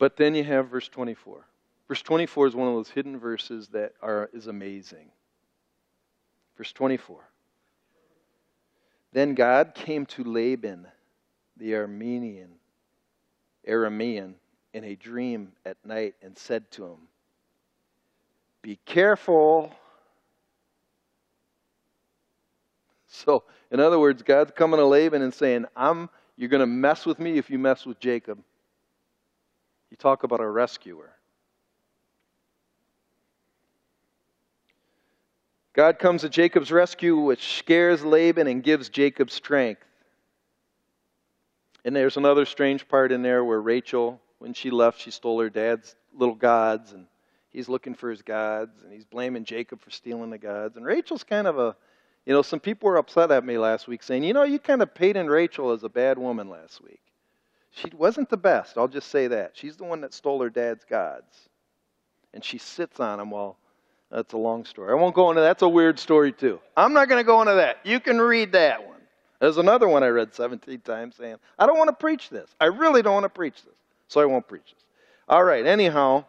[0.01, 1.47] But then you have verse 24.
[1.87, 5.13] Verse 24 is one of those hidden verses that are, is amazing.
[6.57, 7.21] Verse 24.
[9.13, 10.89] Then God came to Laban,
[11.57, 12.49] the Aramean,
[13.69, 14.35] Aramean,
[14.73, 16.99] in a dream at night and said to him,
[18.63, 19.73] Be careful.
[23.07, 27.07] So, in other words, God's coming to Laban and saying, I'm, You're going to mess
[27.07, 28.39] with me if you mess with Jacob.
[29.91, 31.11] You talk about a rescuer.
[35.73, 39.85] God comes to Jacob's rescue, which scares Laban and gives Jacob strength.
[41.85, 45.51] And there's another strange part in there where Rachel, when she left, she stole her
[45.51, 47.07] dad's little gods, and
[47.51, 50.77] he's looking for his gods, and he's blaming Jacob for stealing the gods.
[50.77, 51.77] And Rachel's kind of a,
[52.27, 54.83] you know, some people were upset at me last week saying, you know, you kind
[54.83, 57.01] of painted Rachel as a bad woman last week.
[57.71, 59.53] She wasn't the best, I'll just say that.
[59.55, 61.49] She's the one that stole her dad's gods.
[62.35, 63.57] And she sits on them while
[64.11, 64.91] that's a long story.
[64.91, 65.47] I won't go into that.
[65.47, 66.61] That's a weird story, too.
[66.77, 67.79] I'm not going to go into that.
[67.85, 68.98] You can read that one.
[69.41, 72.51] There's another one I read 17 times saying, I don't want to preach this.
[72.61, 73.75] I really don't want to preach this.
[74.09, 74.85] So I won't preach this.
[75.29, 76.25] All right, anyhow.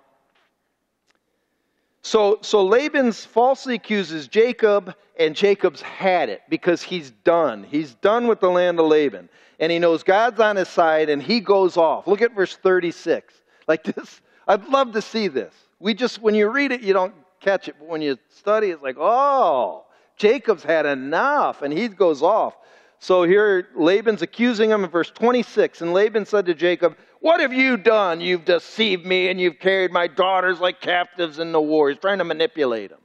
[2.02, 7.64] So, so Laban's falsely accuses Jacob, and Jacob's had it because he's done.
[7.64, 9.30] He's done with the land of Laban.
[9.60, 12.08] And he knows God's on his side, and he goes off.
[12.08, 13.34] Look at verse 36.
[13.68, 15.54] Like this, I'd love to see this.
[15.80, 17.76] We just, when you read it, you don't catch it.
[17.80, 22.56] But when you study, it's like, oh, Jacob's had enough, and he goes off.
[23.00, 25.82] So here Laban's accusing him in verse 26.
[25.82, 28.20] And Laban said to Jacob, What have you done?
[28.20, 31.90] You've deceived me, and you've carried my daughters like captives in the war.
[31.90, 33.00] He's trying to manipulate him.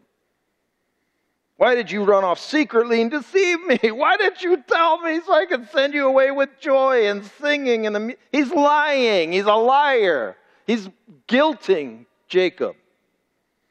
[1.57, 3.79] Why did you run off secretly and deceive me?
[3.93, 7.87] Why didn't you tell me so I could send you away with joy and singing?
[7.87, 9.33] And he's lying.
[9.33, 10.37] He's a liar.
[10.67, 10.89] He's
[11.29, 12.75] guilting Jacob.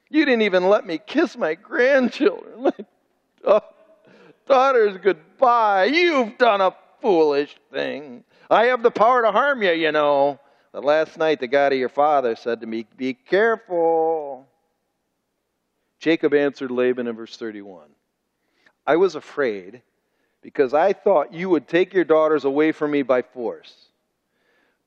[0.09, 2.63] You didn't even let me kiss my grandchildren.
[2.63, 2.71] My
[3.45, 3.61] oh,
[4.47, 5.85] daughters goodbye.
[5.85, 8.23] You've done a foolish thing.
[8.49, 10.39] I have the power to harm you, you know.
[10.71, 14.47] But last night, the God of your father said to me, Be careful.
[15.99, 17.87] Jacob answered Laban in verse 31
[18.85, 19.81] I was afraid
[20.41, 23.73] because I thought you would take your daughters away from me by force.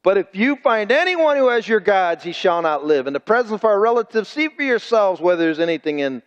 [0.03, 3.07] But if you find anyone who has your gods, he shall not live.
[3.07, 6.23] In the presence of our relatives, see for yourselves whether there's anything in,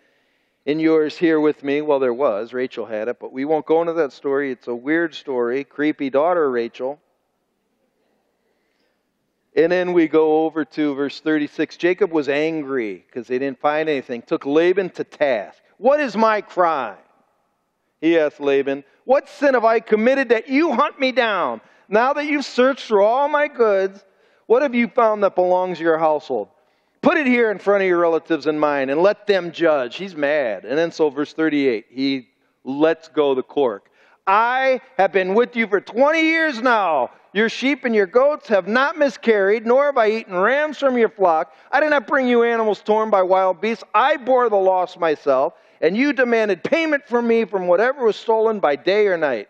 [0.70, 1.82] in yours here with me.
[1.82, 2.54] Well, there was.
[2.54, 4.52] Rachel had it, but we won't go into that story.
[4.52, 5.64] It's a weird story.
[5.64, 7.00] Creepy daughter, Rachel.
[9.56, 11.76] And then we go over to verse 36.
[11.78, 15.58] Jacob was angry because they didn't find anything, took Laban to task.
[15.80, 16.98] What is my crime?
[18.00, 21.62] He asked Laban, What sin have I committed that you hunt me down?
[21.88, 24.06] Now that you've searched through all my goods,
[24.46, 26.50] what have you found that belongs to your household?
[27.02, 29.96] Put it here in front of your relatives and mine and let them judge.
[29.96, 30.66] He's mad.
[30.66, 32.28] And then, so verse 38, he
[32.64, 33.90] lets go the cork.
[34.28, 37.12] I have been with you for 20 years now.
[37.34, 41.10] Your sheep and your goats have not miscarried, nor have I eaten rams from your
[41.10, 41.54] flock.
[41.72, 43.84] I did not bring you animals torn by wild beasts.
[43.94, 48.60] I bore the loss myself, and you demanded payment from me from whatever was stolen
[48.60, 49.48] by day or night.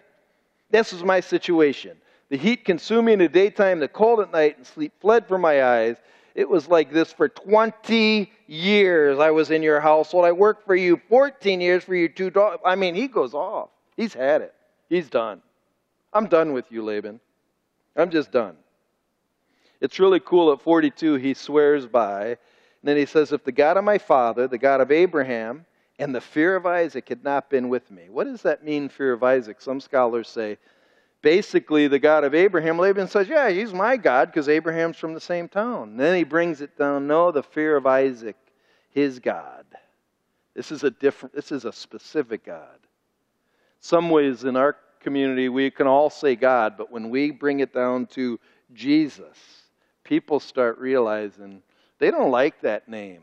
[0.70, 1.98] This is my situation.
[2.30, 5.42] The heat consumed me in the daytime, the cold at night, and sleep fled from
[5.42, 5.98] my eyes.
[6.36, 10.26] It was like this for 20 years I was in your household.
[10.26, 12.60] I worked for you 14 years for your two daughters.
[12.66, 13.70] I mean, he goes off.
[13.98, 14.54] He's had it.
[14.90, 15.42] He's done.
[16.14, 17.20] I'm done with you, Laban.
[17.96, 18.56] I'm just done.
[19.82, 22.38] It's really cool at 42, he swears by, And
[22.84, 25.66] then he says, If the God of my father, the God of Abraham,
[26.00, 28.10] and the fear of Isaac had not been with me.
[28.10, 29.62] What does that mean, fear of Isaac?
[29.62, 30.58] Some scholars say,
[31.22, 32.78] basically, the God of Abraham.
[32.78, 35.90] Laban says, Yeah, he's my God because Abraham's from the same town.
[35.90, 38.38] And then he brings it down, No, the fear of Isaac,
[38.92, 39.66] his God.
[40.56, 42.80] This is a different, this is a specific God.
[43.80, 47.74] Some ways in our community, we can all say God, but when we bring it
[47.74, 48.40] down to
[48.74, 49.38] Jesus,
[50.04, 51.62] people start realizing
[51.98, 53.22] they don't like that name.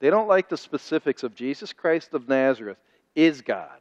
[0.00, 2.78] They don't like the specifics of Jesus Christ of Nazareth
[3.14, 3.78] is God.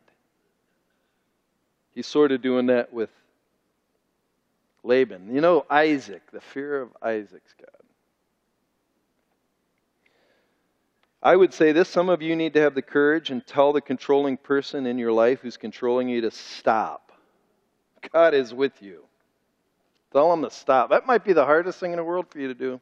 [1.94, 3.10] He's sort of doing that with
[4.84, 5.34] Laban.
[5.34, 7.68] You know, Isaac, the fear of Isaac's God.
[11.24, 13.82] I would say this some of you need to have the courage and tell the
[13.82, 17.12] controlling person in your life who's controlling you to stop.
[18.12, 19.04] God is with you.
[20.12, 20.90] Tell them to stop.
[20.90, 22.82] That might be the hardest thing in the world for you to do.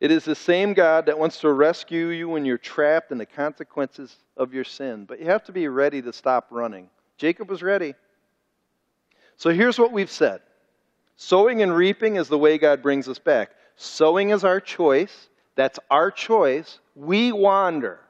[0.00, 3.26] It is the same God that wants to rescue you when you're trapped in the
[3.26, 5.04] consequences of your sin.
[5.04, 6.88] But you have to be ready to stop running.
[7.18, 7.94] Jacob was ready.
[9.36, 10.40] So here's what we've said
[11.16, 13.50] sowing and reaping is the way God brings us back.
[13.76, 15.28] Sowing is our choice.
[15.56, 16.78] That's our choice.
[16.94, 18.00] We wander.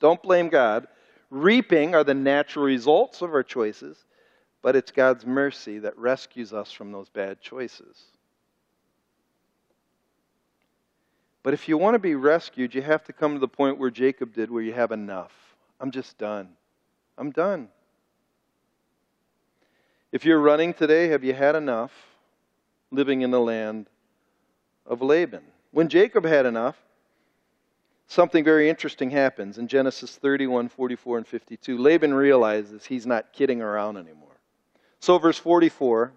[0.00, 0.86] Don't blame God.
[1.30, 3.96] Reaping are the natural results of our choices,
[4.62, 8.04] but it's God's mercy that rescues us from those bad choices.
[11.42, 13.90] But if you want to be rescued, you have to come to the point where
[13.90, 15.32] Jacob did, where you have enough.
[15.80, 16.50] I'm just done.
[17.18, 17.68] I'm done.
[20.12, 21.90] If you're running today, have you had enough
[22.90, 23.86] living in the land
[24.84, 25.42] of Laban?
[25.70, 26.76] When Jacob had enough,
[28.08, 31.78] something very interesting happens in Genesis 31, 44, and 52.
[31.78, 34.36] Laban realizes he's not kidding around anymore.
[35.00, 36.12] So, verse 44,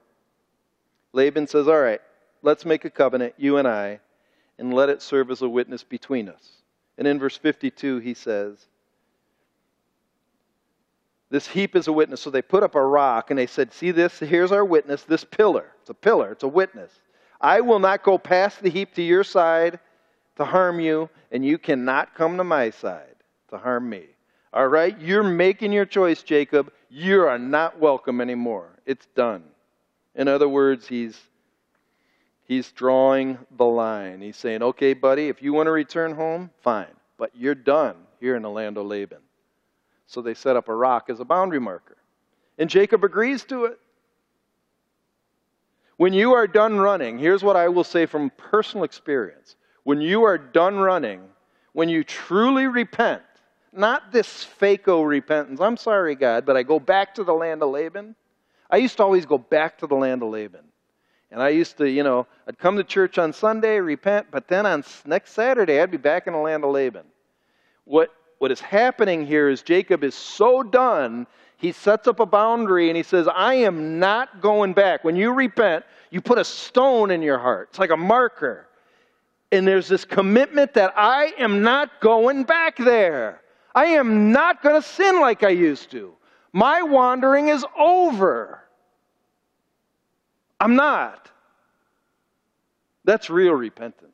[1.14, 2.02] Laban says, All right,
[2.41, 4.02] let's make a covenant, you and I,
[4.60, 6.50] and let it serve as a witness between us.
[6.98, 8.68] And in verse 52, he says,
[11.30, 12.21] This heap is a witness.
[12.21, 14.19] So they put up a rock and they said, See this?
[14.19, 15.71] Here's our witness, this pillar.
[15.82, 16.91] It's a pillar, it's a witness.
[17.41, 19.80] I will not go past the heap to your side
[20.38, 23.15] to harm you, and you cannot come to my side
[23.49, 24.03] to harm me.
[24.53, 24.97] All right?
[24.99, 26.71] You're making your choice, Jacob.
[26.89, 28.69] You are not welcome anymore.
[28.86, 29.43] It's done.
[30.15, 31.19] In other words, he's
[32.45, 34.21] he's drawing the line.
[34.21, 38.36] He's saying, "Okay, buddy, if you want to return home, fine, but you're done here
[38.36, 39.24] in the land of Laban."
[40.08, 41.97] So they set up a rock as a boundary marker.
[42.58, 43.80] And Jacob agrees to it.
[45.97, 50.24] When you are done running, here's what I will say from personal experience when you
[50.24, 51.22] are done running,
[51.74, 53.22] when you truly repent,
[53.72, 57.70] not this fakeo repentance, I'm sorry, God, but I go back to the land of
[57.70, 58.16] Laban.
[58.70, 60.64] I used to always go back to the land of Laban.
[61.30, 64.66] And I used to, you know, I'd come to church on Sunday, repent, but then
[64.66, 67.06] on next Saturday, I'd be back in the land of Laban.
[67.84, 68.10] What,
[68.46, 71.26] what is happening here is Jacob is so done,
[71.58, 75.04] he sets up a boundary and he says, I am not going back.
[75.04, 77.70] When you repent, you put a stone in your heart.
[77.72, 78.68] It's like a marker.
[79.52, 83.41] And there's this commitment that I am not going back there.
[83.74, 86.14] I am not going to sin like I used to.
[86.54, 88.60] My wandering is over.
[90.60, 91.32] I'm not.
[93.06, 94.12] That's real repentance.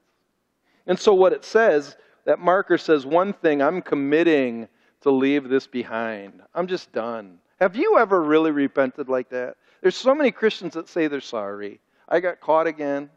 [0.87, 4.67] And so, what it says, that marker says one thing I'm committing
[5.01, 6.41] to leave this behind.
[6.53, 7.39] I'm just done.
[7.59, 9.55] Have you ever really repented like that?
[9.81, 11.79] There's so many Christians that say they're sorry.
[12.07, 13.09] I got caught again.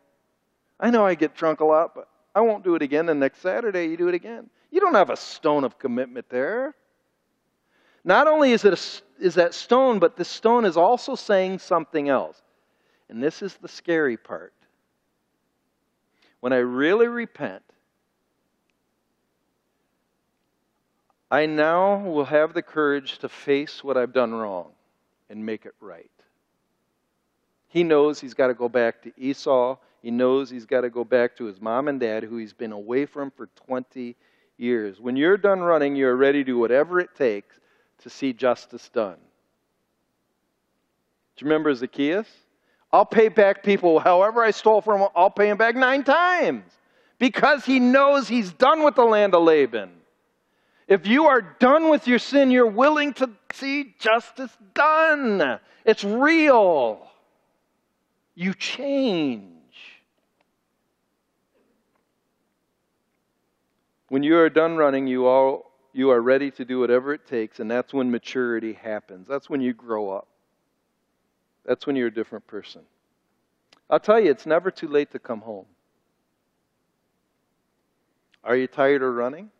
[0.81, 3.09] I know I get drunk a lot, but I won't do it again.
[3.09, 4.51] And next Saturday, you do it again.
[4.71, 6.75] You don't have a stone of commitment there.
[8.05, 12.09] Not only is, it a, is that stone, but the stone is also saying something
[12.09, 12.41] else.
[13.09, 14.53] And this is the scary part.
[16.41, 17.63] When I really repent,
[21.31, 24.72] I now will have the courage to face what I've done wrong
[25.29, 26.11] and make it right.
[27.68, 29.77] He knows he's got to go back to Esau.
[30.01, 32.72] He knows he's got to go back to his mom and dad, who he's been
[32.72, 34.14] away from for 20
[34.59, 35.01] years.
[35.01, 37.59] When you're done running, you're ready to do whatever it takes
[38.03, 39.16] to see justice done.
[41.37, 42.29] Do you remember Zacchaeus?
[42.93, 46.70] I'll pay back people, however I stole from them, I'll pay them back nine times.
[47.18, 49.91] Because he knows he's done with the land of Laban.
[50.87, 55.59] If you are done with your sin, you're willing to see justice done.
[55.85, 57.09] It's real
[58.35, 59.43] you change.
[64.09, 67.61] When you are done running, you, all, you are ready to do whatever it takes,
[67.61, 69.26] and that's when maturity happens.
[69.26, 70.28] That's when you grow up.
[71.64, 72.82] That's when you're a different person.
[73.89, 75.66] I'll tell you, it's never too late to come home.
[78.43, 79.51] Are you tired of running?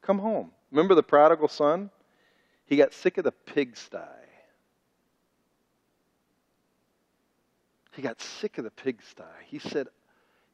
[0.00, 0.50] Come home.
[0.72, 1.90] Remember the prodigal son?
[2.64, 3.98] He got sick of the pigsty.
[7.92, 9.22] He got sick of the pigsty.
[9.46, 9.88] He said,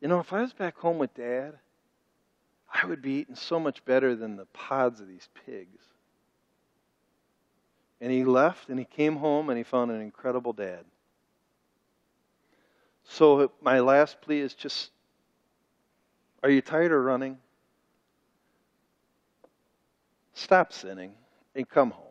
[0.01, 1.55] You know, if I was back home with dad,
[2.71, 5.85] I would be eating so much better than the pods of these pigs.
[8.01, 10.85] And he left and he came home and he found an incredible dad.
[13.05, 14.91] So, my last plea is just
[16.43, 17.39] are you tired of running?
[20.39, 21.12] Stop sinning
[21.57, 22.08] and come home.